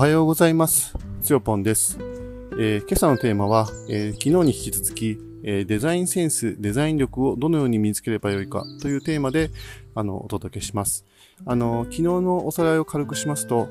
[0.00, 0.96] はようございます。
[1.20, 1.98] つよぽんです。
[2.58, 9.50] えー、今朝のテーマは、えー、昨日に引き続き、えー、デザインセンス、デザイン力をどのように身につければよいかというテーマで、
[9.94, 11.04] あの、お届けします。
[11.44, 13.68] あの、昨日のおさらいを軽くしますと、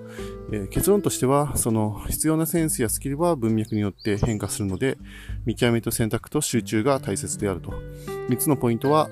[0.54, 5.00] え結論としては、その必要なセンスやスキルは文脈によって変化するので、
[5.48, 7.72] 見極めと選択と集中が大切であると。
[8.30, 9.10] 3つのポイントは、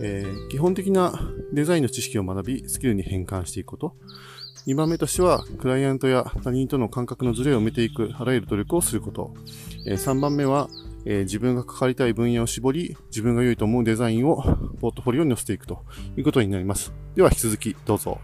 [0.00, 1.12] え基本的な
[1.52, 3.94] デザインの知識を学び、スキルに変換していくこと。
[4.66, 9.32] 2番目としては、クライアントや他人との感覚のズレを埋めていくあらゆる努力をすること。
[9.86, 10.68] 3番目は、
[11.04, 14.42] 自分がかかりたい分野を絞り、自分が良いと思うデザインを
[14.80, 15.84] ポートフォリオに載せていくと
[16.16, 16.92] いうことになります。
[17.14, 18.18] では引き続きどうぞ。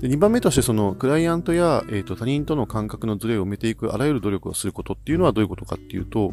[0.00, 6.30] で2番目として、その、クライアントや、えっ、ー、と、他人との感覚のズレを埋めていくあらゆる努力をすることっていうのはどういうことかっていうと、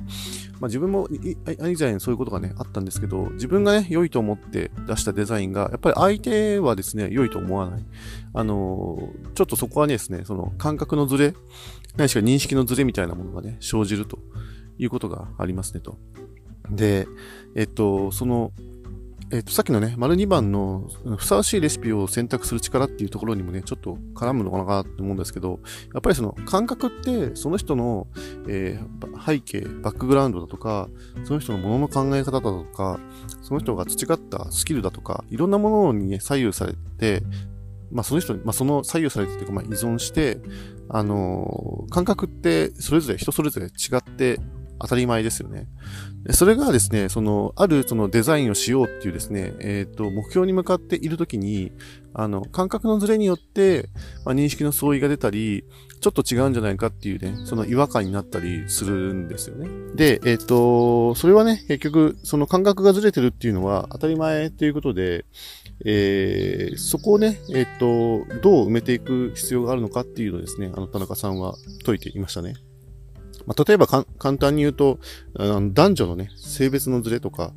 [0.60, 1.36] まあ、自分も以
[1.78, 7.86] 前そういうことがね、あったんですけど、自分がね、良いと思って出したデザインが、やっぱり相手はですね、良いと思わない。
[8.34, 11.34] あのー、ちょっとそこはねですね、その感覚のズレ、
[11.98, 14.20] 何しか認識のズレみたいなものがね、生じると
[14.78, 15.98] いうことがありますねと。
[16.70, 17.08] で、
[17.56, 18.52] えっと、その、
[19.32, 20.88] えっ、と、さっきのね、丸2番の
[21.18, 25.60] ふさわしいレシピを選択する力っていうところにもね、ちょっと絡むのかなと思うんですけど、
[25.94, 28.08] やっぱりその感覚ってその人の、
[28.48, 30.90] えー、背景、バックグラウンドだとか、
[31.24, 33.00] その人のものの考え方だとか、
[33.42, 37.24] その人が培ったスキルだとか、いろんなものにね、左右されて、
[37.92, 40.38] まあその人に、まあその左右されてというか、まあ依存して、
[40.88, 44.40] あのー、感覚ってそれぞれ、人それぞれ違って
[44.80, 45.68] 当たり前ですよね。
[46.32, 51.72] それがですね、その、あるそのデザインをしようっていうですね、えっ、ー、と、目標に向かっているときに、
[52.14, 53.90] あの、感覚のズレによって、
[54.26, 55.66] まあ、認識の相違が出たり、
[56.02, 59.68] ちょっと違うんじゃないかっていうね、その違和感になったりするんですよね。
[59.96, 65.26] で、えっ、ー、と、それはね、結局、その感覚がずれてるっていうのは当たり前っていうことで、
[65.86, 72.56] えー、そこをね、えっ、と、どう埋めていく必要があるのかっていうのをですね、あの、田中さんは説いていましたね。
[73.46, 75.00] まあ、例えばか簡単に言うと、
[75.38, 77.54] あの男女のね、性別のズレとか、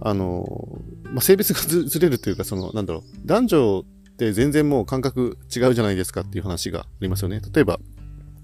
[0.00, 7.40] あの、まあ、性別がずれるというか、その、なんだろう、男女って全然もう感覚違うじゃないですかっていう話がありますよね。
[7.52, 7.78] 例えば、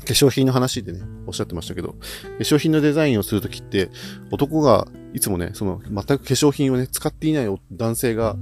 [0.02, 1.96] 化粧品の話でね、おっしゃってましたけど、化
[2.40, 3.88] 粧品のデザインをするときって、
[4.30, 8.38] 男がいつもね、その全く化粧品をね、使っていない男性が化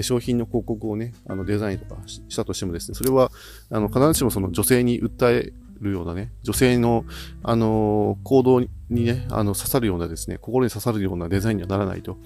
[0.00, 3.30] 粧品の広告をね、あのデザインとかしたとしてもですね、それは、
[3.70, 7.04] あの、必ずしもその女性に訴えるようなね、女性の、
[7.42, 12.18] あのー、行動にね、あの、刺さるようなですね、心に刺さるようなデザインにはならないと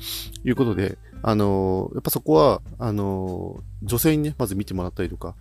[0.44, 5.34] いうことで、あのー、やっぱそこは、あのー、女性にね、まず見てもらったりとか、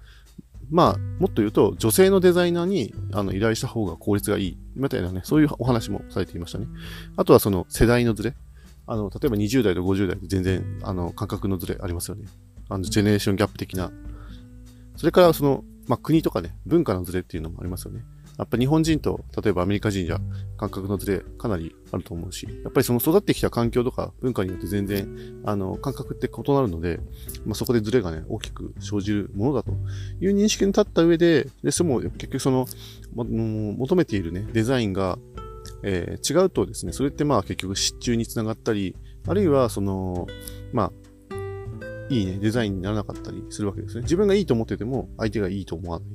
[0.69, 6.67] まあ、もっと言うと、女性のデザイナーに、あの、依頼した方が効率がいい、みたいなね、そういうお話もされていましたね。
[7.17, 8.33] あとはその、世代のズレ。
[8.87, 12.25] あの、例えば20代と50代で全然、あの、感覚のズレありますよね。
[12.69, 13.91] あの、ジェネレーションギャップ的な。
[14.95, 18.03] それから、その、まあ、国とかね、文化のズレっていうのもありますよね。
[18.38, 20.19] やっぱ日本人と、例えばアメリカ人じゃ
[20.57, 27.00] 感覚のズレかなりあると思うし、やっぱりその育ってきた環境とか文化によって全然、あの、感覚って異なるので、
[27.46, 29.72] まあ、そこでズレがね、大きく生じるものだと
[30.19, 32.67] いう認識に立った上で、で、そも結局その、
[33.16, 35.17] ま、求めているね、デザインが、
[35.84, 38.96] えー、違うとですね、それってまあ結局失注につながったり、
[39.28, 40.28] あるいはその、
[40.73, 40.91] まあ、
[42.09, 44.01] いいね、デザインにならなかったりするわけですね。
[44.03, 46.09] 自分がいいと思ってても、相手がいいと思わない。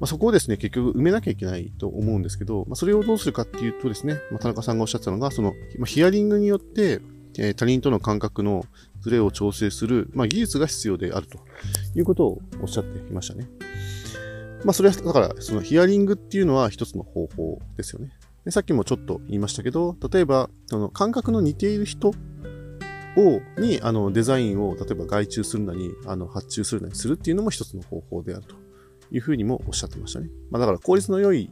[0.00, 7.00] まあ、そこをですね、結局埋めなきゃいけないと思うんですけど、まあ、それをどうするかっていうとですね、まあ、田中さんがおっしゃってたのが、その、ま、ヒアリングによって、
[7.38, 8.64] えー、他人との感覚の
[9.00, 11.38] ズレを調整する、ま、技術が必要であると
[11.94, 13.48] いうことをおっしゃっていましたね。
[14.64, 18.10] まあ、それは、だから、そのヒアリングっていうのは一つの方法ですよね。
[18.44, 22.12] でさっきもちょっと言いましたけど、例えば、その感覚の似ている人
[23.16, 28.56] を、に、あの、デザインを、例えば外注するなり、あの、発注するなりするっていうのも一つの方法であると
[29.10, 30.28] いうふうにもおっしゃってましたね。
[30.50, 31.50] まあ、だから効率の良い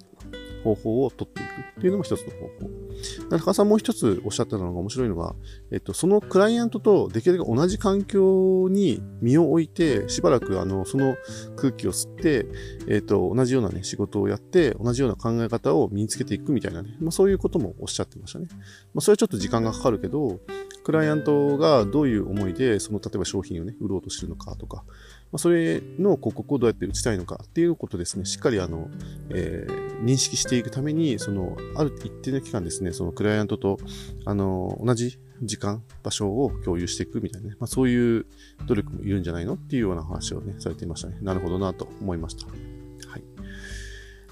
[0.62, 1.48] 方法を取っていく
[1.78, 3.38] っていうのも一つの方法。
[3.38, 5.34] 高さんもう一つおっしゃってたのが面白いのが、
[5.72, 11.16] えっと、そのクライアントとできるだけ同じ環境に身を置いて、しばらくあの、その
[11.56, 12.46] 空気を吸って、
[12.88, 18.48] えっと、同じようなね、仕事をやって、同じような考え方を身につけていくみたいなね、まあそういうこともおっしゃってましたね。
[18.94, 20.40] まあそれはちょっと時間がかかるけど、
[20.84, 24.84] クライアントがどういう思いで、その例えば商品をね、売ろうとしてるのかとか、
[25.32, 28.88] まあ、それの広告をどうやって打ちたいのかっていうことですね、しっかりあの、
[29.30, 33.78] えー、認識していくために、その、ある一定の期間ですね、そのクライアントと、
[34.24, 38.26] あの、同じ時間、場所を共有していくみたいなね、まあ、そういう
[38.66, 41.18] 努力もいるんじゃないのっていうような話をね、されていましたね。
[41.22, 42.46] なるほどなと思いました。
[42.46, 42.52] は
[43.18, 43.22] い。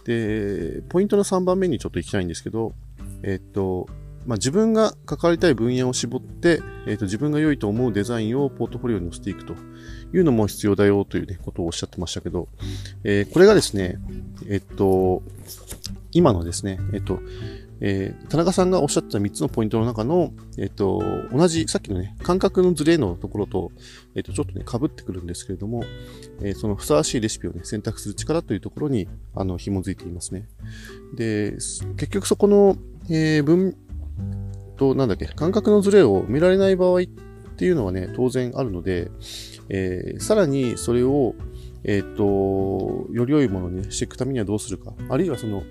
[0.04, 2.72] で、ポイントの3番目にちょっと行きたいんですけど、
[3.22, 3.88] えっと、
[4.28, 9.54] まあ、自分が関わりたい分野を絞って、え、ー、と、自分が良いと思うデザインをポートフォリオに載せていくと
[10.12, 12.46] いうのも必要だよというね、ことをおっしゃってましたけど、
[13.04, 13.98] えー、これがですね、
[14.46, 15.22] えっと、
[16.12, 17.20] 今のですね、えっと、
[17.80, 21.02] えー、田中さんがおっしゃってた3つのポイントの中の、えっ、と、
[21.32, 23.70] 同じ、さっきのね、感覚のズレのところと、
[24.14, 25.84] えっ、と、ちょっとね、被ってくるんですけれども、
[26.42, 30.48] えー、そのふさわしいレシピをね、選択する力というところに、あの、紐づいていますね。
[31.14, 32.76] で、結局そこの、
[33.08, 33.76] えー、文、
[34.78, 37.02] と、なんだっけ、感覚のズレを埋められない場合っ
[37.56, 39.10] ていうのはね、当然あるので、
[39.68, 41.34] えー、さらにそれを、
[41.84, 44.94] えっ、ー、と、より良いものにしていくためにはどうするか。
[45.08, 45.62] あるいはその、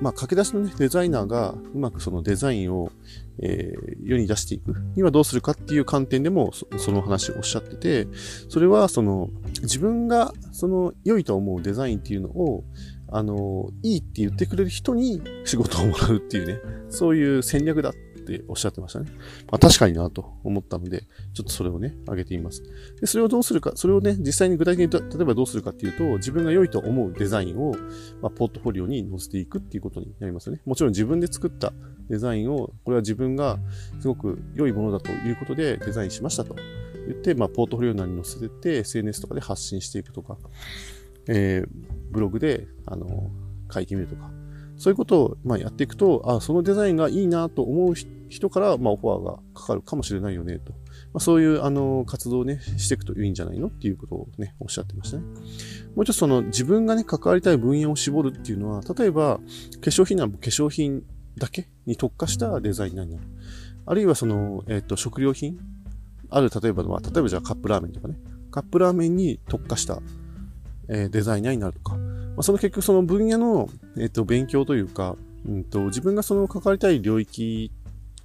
[0.00, 2.90] まあ、駆け出しのね、デザイナーがうまくそのデザインを、
[3.42, 8.08] えー、世に出していくにはどうするかっていう観点でもその話をおっしゃってて、
[8.48, 9.30] それはその
[9.62, 12.64] 自分がその良いと思うデザインっていうのを、
[13.08, 16.58] あの、いいって言ってくれる人に仕事をもらうっていうね、
[16.90, 17.92] そういう戦略だっ
[18.34, 19.06] っておっしゃってましたね。
[19.50, 21.02] まあ確かになと思ったので、
[21.32, 22.62] ちょっとそれをね、挙げています。
[23.00, 27.72] で、それをどうするか、それをね、実際に具体的に例えばどうするかっていうと、自分が良いと思うデザインを、
[28.20, 30.62] まあ、ポートフォリオに載せていくっていうことになりますよね。
[30.66, 31.72] もちろん自分で作った
[32.08, 33.58] デザインを、これは自分が
[34.00, 36.56] すごく良いものだということでデザインしましたと
[37.06, 40.38] 言って、まあ、ポートフォリオ内に載せてて、SNS とかで発信していくとか、
[41.28, 41.68] えー、
[42.10, 43.30] ブログで、あの、
[43.72, 44.30] 書いてみるとか、
[44.76, 50.72] そういうことを、まあ、やっていくと、あ、そのデザインがいいなと思う人から、まあ、オファーがかかるかもしれないよね、と。
[50.72, 50.78] ま
[51.14, 55.22] あ、そういう、あの、活動をね、していくといいんじゃないのっていうことをね、おっしゃってましたね。
[55.94, 59.42] もうちょっとその、自分がね、関わりたい分野を絞るっていうのは、例えば、化
[59.82, 61.02] 粧品なら化粧品
[61.38, 63.10] だけに特化したデザインになる。
[63.86, 65.58] あるいはその、えっ、ー、と、食料品
[66.28, 68.16] ある、例えば、まあ、例えばじゃあカップラーメンとかね。
[68.50, 70.00] カップラーメンに特化した、
[70.88, 71.96] えー、デザイナーになるとか。
[72.36, 73.68] まあ、その結局その分野の、
[73.98, 75.16] えっ、と、勉強というか、
[75.46, 77.72] うんと、自分がその関わりたい領域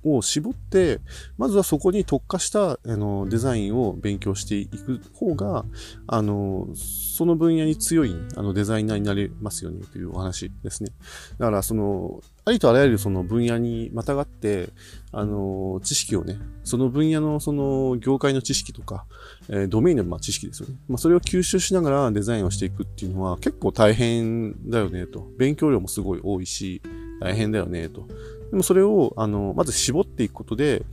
[0.03, 0.99] を絞って、
[1.37, 5.65] まずはそこに特化したあのデザインを勉強していく方が、
[6.07, 10.91] あの、その分野に強いあのデザイナーになれますよねというお話ですね。
[11.37, 14.69] だから、その、ありとあらゆるその分野にまたがって、
[15.11, 19.05] あの、知識をね、その分野のその業界の知識とか、
[19.49, 20.75] えー、ドメインのまあ知識ですよね。
[20.87, 25.27] まあ、それを吸収しながらデザインをしていくっていうのは結構大変だよねと。
[25.37, 26.81] 勉強量もすごい多いし、
[27.19, 28.07] 大変だよねと。
[28.51, 30.83] でもそれを、あの、まず絞っていくことで、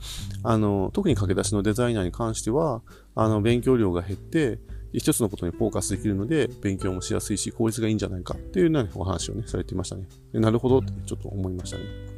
[0.43, 2.81] あの、特に駆け出しのデザイナーに関しては、
[3.15, 4.59] あの、勉強量が減って、
[4.93, 10.07] 一つのことにフォーカスできるので、勉強もしやすいし、効率がいいんじゃないかっていうようなお話をね、されていましたね。
[10.33, 12.08] なるほどってちょっと思いましたね。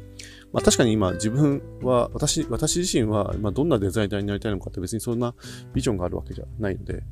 [0.52, 5.34] まあ確かに今自分は、私、私自身は、まあどんなデザイナーになりたいのかって別にそんな
[5.74, 7.02] ビジョンがあるわけじゃないので、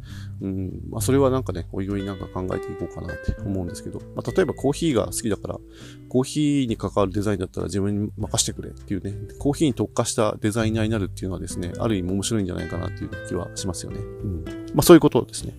[0.42, 5.58] うん、まあそれはなんかね、おいおいなんか考えていこうかなって思うんですけど、まあ例えばコーヒーが好きだから、
[6.08, 14.00] コーヒーに関わるデザインだったら自分に任せてくれっていうね、コーヒーに特化したデザイナーになるっていうのはですね、ある意味面白いんじゃないかなっていう気はしますよね。
[14.00, 14.44] うん。
[14.74, 15.54] まあそういうことですね。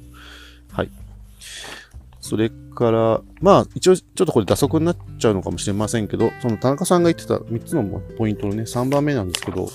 [0.71, 0.91] はい。
[2.21, 7.83] それから、まあ、一応、ちょっとこれ打足になっちゃうのかもしれませんけど、その田中さんが言ってた3つの
[8.17, 9.67] ポイントのね、3番目なんですけど、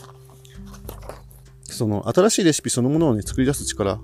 [1.65, 4.01] その新しいレシピそのものをね、作り出す力。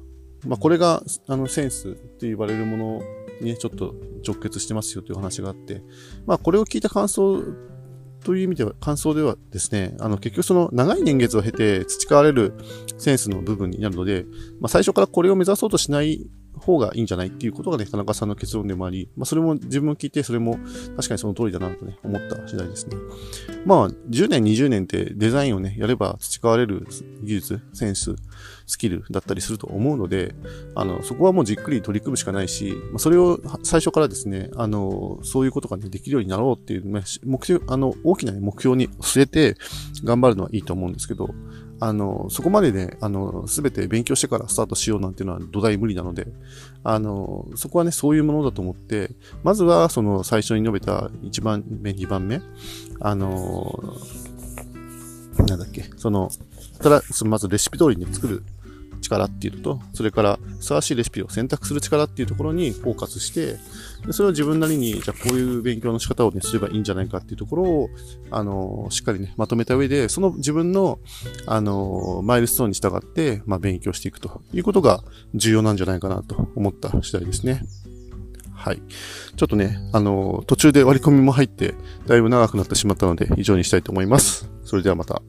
[0.46, 3.02] まあ、これが、あの、センスって言われるもの
[3.40, 3.94] にね、ちょっと
[4.26, 5.82] 直結してますよという話があって、
[6.26, 7.42] まあ、これを聞いた感想
[8.24, 12.54] という意味では、感想ではですね、あの、結局その長い年月を経て培われる
[12.98, 14.24] センスの部分になるので、
[14.60, 16.26] まあ、最初からこれを目指そうとしない
[16.62, 20.58] 方がいいんじゃないっていうことがね、田中さんの結論でもあり、まあ、それも自分も聞いて、それも
[20.96, 22.96] 確かにその通りだなとね、思った次第ですね。
[23.66, 26.86] まあ、10年、20年ってデザインをね、やれば培われる
[27.22, 28.14] 技術、センス、
[28.66, 30.34] スキルだったりすると思うので、
[30.74, 36.84] あの、そこはもうじっくり取り組むしかないし、まあ、それを最初からですね、あの、そういうことがね、できるようになろうっていう、
[37.24, 39.56] 目標、あの、大きな、目標に据えて
[40.04, 41.30] 頑張るのはいいと思うんですけど、
[41.84, 46.28] あの、そこまでね、あの、すべて勉強してからスタートしようなんていうのは土台無理なので、
[46.84, 49.10] あの、そこはね、そういうものだと思って、
[49.42, 52.40] まずは、その、最初に述べた1番目、2番目、
[53.00, 53.96] あの、
[55.48, 56.30] なんだっけ、その、
[56.80, 58.44] ただ、まずレシピ通りに作る
[59.12, 63.56] 力っていうのと、それからふさわしいレシピを選択する力っていうところにフォーカスして、
[64.06, 67.90] でそれを自分なりに、じゃあこういう勉強の仕方をね、すればいいんじゃないかっていうところを、
[68.30, 70.98] あの、しっかりね、まとめた上で、その自分の、
[71.46, 75.04] あの、マイルストーンに従って、まあ、勉強していくということが
[75.34, 77.62] 重要なんじゃないかなと思った次第ですね。
[78.62, 78.82] はい。
[79.36, 81.74] ちょっとね、あの、途中で割り込みも入って、
[82.06, 84.48] だいぶ長くなってしまったので、以上にしたいと思います。
[84.64, 85.20] それではまた。